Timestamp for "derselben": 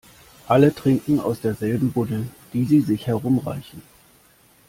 1.41-1.91